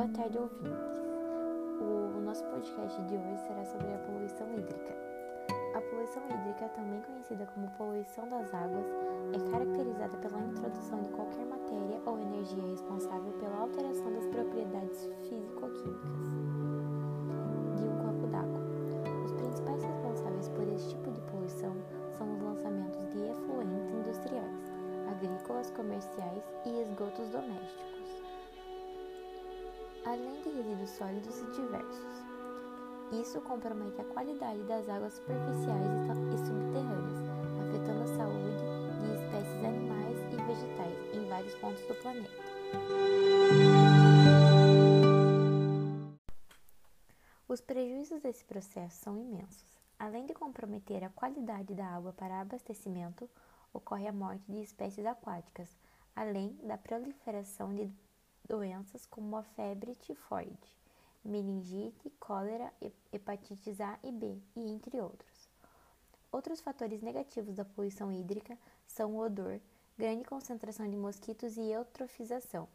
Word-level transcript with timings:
Boa 0.00 0.12
tarde, 0.12 0.38
ouvintes. 0.38 0.96
O 2.16 2.22
nosso 2.22 2.42
podcast 2.44 3.02
de 3.02 3.16
hoje 3.16 3.36
será 3.46 3.62
sobre 3.66 3.92
a 3.92 3.98
poluição 3.98 4.48
hídrica. 4.54 4.96
A 5.76 5.80
poluição 5.82 6.22
hídrica, 6.24 6.70
também 6.70 7.02
conhecida 7.02 7.44
como 7.52 7.70
poluição 7.72 8.26
das 8.30 8.48
águas, 8.54 8.86
é 9.34 9.50
caracterizada 9.50 10.16
pela 10.16 10.40
introdução 10.40 11.02
de 11.02 11.10
qualquer 11.10 11.44
matéria 11.44 12.00
ou 12.06 12.18
energia 12.18 12.64
responsável 12.70 13.30
pela 13.34 13.58
alteração 13.58 14.10
das 14.14 14.26
propriedades 14.28 15.04
físico-químicas 15.28 16.32
de 17.76 17.84
um 17.84 17.98
corpo 18.00 18.26
d'água. 18.28 18.60
Os 19.26 19.32
principais 19.32 19.84
responsáveis 19.84 20.48
por 20.48 20.66
esse 20.66 20.88
tipo 20.88 21.10
de 21.10 21.20
poluição 21.30 21.76
são 22.16 22.32
os 22.32 22.40
lançamentos 22.40 23.06
de 23.10 23.20
efluentes 23.20 23.90
industriais, 23.92 24.72
agrícolas, 25.10 25.70
comerciais 25.72 26.42
e 26.64 26.80
esgotos 26.88 27.28
domésticos 27.28 27.99
além 30.04 30.42
de 30.42 30.50
resíduos 30.50 30.90
sólidos 30.90 31.38
e 31.40 31.46
diversos. 31.52 32.24
Isso 33.12 33.40
compromete 33.40 34.00
a 34.00 34.04
qualidade 34.04 34.62
das 34.64 34.88
águas 34.88 35.14
superficiais 35.14 35.90
e 36.32 36.38
subterrâneas, 36.38 37.28
afetando 37.60 38.02
a 38.02 38.16
saúde 38.16 38.50
de 39.00 39.14
espécies 39.14 39.64
animais 39.64 40.18
e 40.32 40.36
vegetais 40.46 41.14
em 41.14 41.28
vários 41.28 41.54
pontos 41.56 41.82
do 41.86 41.94
planeta. 41.96 42.50
Os 47.48 47.60
prejuízos 47.60 48.20
desse 48.20 48.44
processo 48.44 49.02
são 49.02 49.18
imensos. 49.18 49.80
Além 49.98 50.24
de 50.24 50.32
comprometer 50.32 51.04
a 51.04 51.10
qualidade 51.10 51.74
da 51.74 51.84
água 51.84 52.12
para 52.12 52.40
abastecimento, 52.40 53.28
ocorre 53.72 54.06
a 54.06 54.12
morte 54.12 54.44
de 54.48 54.62
espécies 54.62 55.04
aquáticas, 55.04 55.76
além 56.14 56.56
da 56.62 56.78
proliferação 56.78 57.74
de 57.74 57.92
doenças 58.50 59.06
como 59.06 59.36
a 59.36 59.44
febre 59.44 59.94
tifoide, 59.94 60.76
meningite, 61.24 62.10
cólera, 62.18 62.72
hepatites 63.12 63.80
A 63.80 63.96
e 64.02 64.10
B, 64.10 64.36
e 64.56 64.72
entre 64.72 65.00
outros. 65.00 65.48
Outros 66.32 66.60
fatores 66.60 67.00
negativos 67.00 67.54
da 67.54 67.64
poluição 67.64 68.10
hídrica 68.10 68.58
são 68.88 69.14
o 69.14 69.20
odor, 69.20 69.60
grande 69.96 70.24
concentração 70.24 70.90
de 70.90 70.96
mosquitos 70.96 71.56
e 71.56 71.70
eutrofização, 71.70 72.68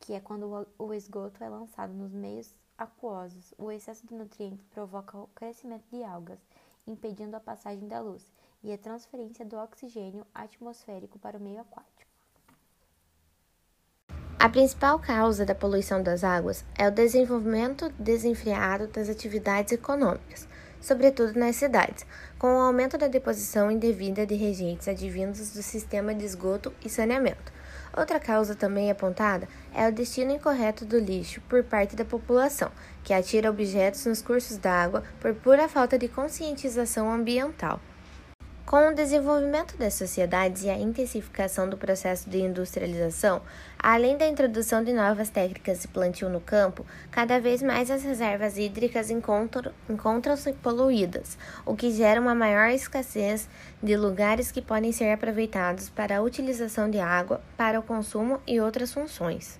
que 0.00 0.14
é 0.14 0.20
quando 0.20 0.66
o 0.76 0.92
esgoto 0.92 1.44
é 1.44 1.48
lançado 1.48 1.92
nos 1.92 2.12
meios 2.12 2.52
aquosos. 2.76 3.54
O 3.56 3.70
excesso 3.70 4.04
de 4.08 4.14
nutrientes 4.14 4.66
provoca 4.66 5.16
o 5.16 5.28
crescimento 5.28 5.84
de 5.92 6.02
algas, 6.02 6.40
impedindo 6.88 7.36
a 7.36 7.40
passagem 7.40 7.86
da 7.86 8.00
luz 8.00 8.32
e 8.64 8.72
a 8.72 8.78
transferência 8.78 9.44
do 9.44 9.56
oxigênio 9.56 10.26
atmosférico 10.34 11.20
para 11.20 11.38
o 11.38 11.40
meio 11.40 11.60
aquático. 11.60 11.99
A 14.42 14.48
principal 14.48 14.98
causa 14.98 15.44
da 15.44 15.54
poluição 15.54 16.02
das 16.02 16.24
águas 16.24 16.64
é 16.74 16.88
o 16.88 16.90
desenvolvimento 16.90 17.92
desenfreado 17.98 18.86
das 18.86 19.10
atividades 19.10 19.70
econômicas, 19.70 20.48
sobretudo 20.80 21.38
nas 21.38 21.56
cidades, 21.56 22.06
com 22.38 22.46
o 22.46 22.60
aumento 22.62 22.96
da 22.96 23.06
deposição 23.06 23.70
indevida 23.70 24.24
de 24.24 24.34
rejeitos 24.34 24.88
advindos 24.88 25.50
do 25.50 25.62
sistema 25.62 26.14
de 26.14 26.24
esgoto 26.24 26.72
e 26.82 26.88
saneamento. 26.88 27.52
Outra 27.94 28.18
causa 28.18 28.54
também 28.54 28.90
apontada 28.90 29.46
é 29.74 29.86
o 29.86 29.92
destino 29.92 30.32
incorreto 30.32 30.86
do 30.86 30.98
lixo 30.98 31.42
por 31.42 31.62
parte 31.62 31.94
da 31.94 32.06
população, 32.06 32.72
que 33.04 33.12
atira 33.12 33.50
objetos 33.50 34.06
nos 34.06 34.22
cursos 34.22 34.56
d'água 34.56 35.04
por 35.20 35.34
pura 35.34 35.68
falta 35.68 35.98
de 35.98 36.08
conscientização 36.08 37.12
ambiental. 37.12 37.78
Com 38.70 38.86
o 38.86 38.94
desenvolvimento 38.94 39.76
das 39.76 39.94
sociedades 39.94 40.62
e 40.62 40.70
a 40.70 40.78
intensificação 40.78 41.68
do 41.68 41.76
processo 41.76 42.30
de 42.30 42.38
industrialização, 42.38 43.42
além 43.76 44.16
da 44.16 44.28
introdução 44.28 44.84
de 44.84 44.92
novas 44.92 45.28
técnicas 45.28 45.82
de 45.82 45.88
plantio 45.88 46.28
no 46.28 46.40
campo, 46.40 46.86
cada 47.10 47.40
vez 47.40 47.62
mais 47.62 47.90
as 47.90 48.04
reservas 48.04 48.56
hídricas 48.56 49.10
encontram-se 49.10 50.52
poluídas, 50.52 51.36
o 51.66 51.74
que 51.74 51.90
gera 51.90 52.20
uma 52.20 52.32
maior 52.32 52.70
escassez 52.70 53.48
de 53.82 53.96
lugares 53.96 54.52
que 54.52 54.62
podem 54.62 54.92
ser 54.92 55.10
aproveitados 55.10 55.88
para 55.88 56.18
a 56.18 56.22
utilização 56.22 56.88
de 56.88 57.00
água 57.00 57.40
para 57.56 57.80
o 57.80 57.82
consumo 57.82 58.40
e 58.46 58.60
outras 58.60 58.94
funções. 58.94 59.58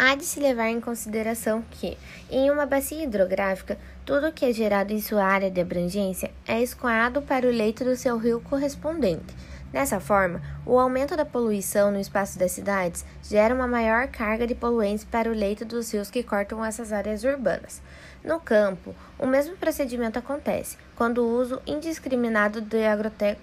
Há 0.00 0.14
de 0.14 0.24
se 0.24 0.38
levar 0.38 0.68
em 0.68 0.80
consideração 0.80 1.64
que, 1.72 1.98
em 2.30 2.52
uma 2.52 2.64
bacia 2.64 3.02
hidrográfica, 3.02 3.76
tudo 4.06 4.30
que 4.30 4.44
é 4.44 4.52
gerado 4.52 4.92
em 4.92 5.00
sua 5.00 5.24
área 5.24 5.50
de 5.50 5.60
abrangência 5.60 6.30
é 6.46 6.62
escoado 6.62 7.20
para 7.20 7.48
o 7.48 7.50
leito 7.50 7.82
do 7.82 7.96
seu 7.96 8.16
rio 8.16 8.40
correspondente. 8.40 9.34
Dessa 9.72 10.00
forma, 10.00 10.40
o 10.64 10.78
aumento 10.78 11.16
da 11.16 11.24
poluição 11.24 11.90
no 11.90 12.00
espaço 12.00 12.38
das 12.38 12.52
cidades 12.52 13.04
gera 13.22 13.54
uma 13.54 13.66
maior 13.66 14.08
carga 14.08 14.46
de 14.46 14.54
poluentes 14.54 15.04
para 15.04 15.30
o 15.30 15.34
leito 15.34 15.64
dos 15.64 15.92
rios 15.92 16.10
que 16.10 16.22
cortam 16.22 16.64
essas 16.64 16.92
áreas 16.92 17.22
urbanas. 17.22 17.82
No 18.24 18.40
campo, 18.40 18.94
o 19.18 19.26
mesmo 19.26 19.56
procedimento 19.56 20.18
acontece 20.18 20.76
quando 20.96 21.18
o 21.18 21.40
uso 21.40 21.60
indiscriminado 21.66 22.60
de 22.60 22.84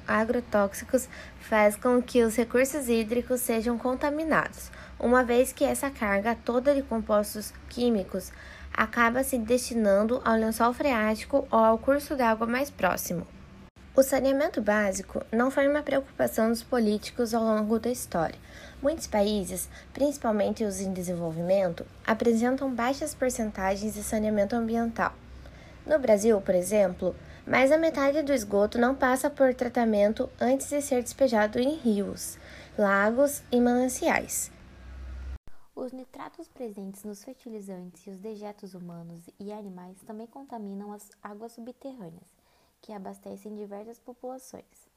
agrotóxicos 0.07 1.07
faz 1.39 1.75
com 1.75 2.01
que 2.01 2.23
os 2.23 2.35
recursos 2.35 2.89
hídricos 2.89 3.41
sejam 3.41 3.77
contaminados 3.77 4.71
uma 4.99 5.23
vez 5.23 5.51
que 5.51 5.63
essa 5.63 5.89
carga 5.89 6.35
toda 6.35 6.73
de 6.73 6.81
compostos 6.81 7.53
químicos 7.69 8.31
acaba 8.73 9.23
se 9.23 9.37
destinando 9.37 10.21
ao 10.23 10.35
lençol 10.35 10.73
freático 10.73 11.47
ou 11.51 11.59
ao 11.59 11.77
curso 11.77 12.15
d'água 12.15 12.47
mais 12.47 12.69
próximo. 12.69 13.27
O 13.97 14.03
saneamento 14.03 14.61
básico 14.61 15.23
não 15.31 15.49
foi 15.49 15.69
uma 15.69 15.81
preocupação 15.81 16.49
dos 16.49 16.61
políticos 16.61 17.33
ao 17.33 17.41
longo 17.41 17.79
da 17.79 17.89
história. 17.89 18.37
Muitos 18.81 19.07
países, 19.07 19.69
principalmente 19.93 20.65
os 20.65 20.81
em 20.81 20.91
desenvolvimento, 20.91 21.85
apresentam 22.05 22.75
baixas 22.75 23.15
porcentagens 23.15 23.93
de 23.93 24.03
saneamento 24.03 24.53
ambiental. 24.53 25.13
No 25.85 25.97
Brasil, 25.97 26.41
por 26.41 26.53
exemplo, 26.53 27.15
mais 27.47 27.69
da 27.69 27.77
metade 27.77 28.21
do 28.21 28.33
esgoto 28.33 28.77
não 28.77 28.93
passa 28.93 29.29
por 29.29 29.53
tratamento 29.53 30.29
antes 30.41 30.67
de 30.67 30.81
ser 30.81 31.01
despejado 31.01 31.57
em 31.57 31.75
rios, 31.75 32.37
lagos 32.77 33.43
e 33.49 33.61
mananciais. 33.61 34.51
Os 35.73 35.93
nitratos 35.93 36.49
presentes 36.49 37.05
nos 37.05 37.23
fertilizantes 37.23 38.05
e 38.05 38.09
os 38.09 38.19
dejetos 38.19 38.73
humanos 38.73 39.21
e 39.39 39.53
animais 39.53 39.95
também 40.05 40.27
contaminam 40.27 40.91
as 40.91 41.09
águas 41.23 41.53
subterrâneas, 41.53 42.35
que 42.85 42.93
abastecem 42.93 43.55
diversas 43.55 43.97
populações. 43.97 44.87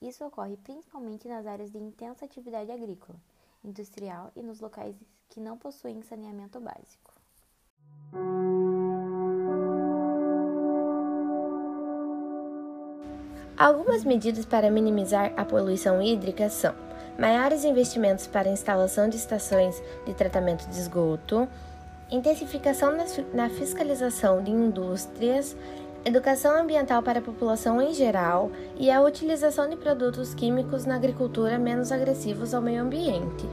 Isso 0.00 0.22
ocorre 0.26 0.58
principalmente 0.58 1.26
nas 1.26 1.46
áreas 1.46 1.70
de 1.70 1.78
intensa 1.78 2.26
atividade 2.26 2.70
agrícola, 2.70 3.18
industrial 3.64 4.30
e 4.36 4.42
nos 4.42 4.60
locais 4.60 4.94
que 5.30 5.40
não 5.40 5.56
possuem 5.56 6.02
saneamento 6.02 6.60
básico. 6.60 7.14
Algumas 13.56 14.04
medidas 14.04 14.44
para 14.44 14.70
minimizar 14.70 15.32
a 15.34 15.46
poluição 15.46 16.02
hídrica 16.02 16.50
são 16.50 16.74
maiores 17.18 17.64
investimentos 17.64 18.26
para 18.26 18.50
instalação 18.50 19.08
de 19.08 19.16
estações 19.16 19.82
de 20.04 20.12
tratamento 20.12 20.68
de 20.68 20.78
esgoto, 20.78 21.48
intensificação 22.10 22.92
na 23.32 23.48
fiscalização 23.48 24.42
de 24.42 24.50
indústrias, 24.50 25.56
educação 26.04 26.56
ambiental 26.56 27.02
para 27.02 27.18
a 27.18 27.22
população 27.22 27.80
em 27.82 27.92
geral 27.92 28.50
e 28.78 28.90
a 28.90 29.00
utilização 29.02 29.68
de 29.68 29.76
produtos 29.76 30.34
químicos 30.34 30.84
na 30.84 30.96
agricultura 30.96 31.58
menos 31.58 31.92
agressivos 31.92 32.54
ao 32.54 32.62
meio 32.62 32.82
ambiente. 32.82 33.46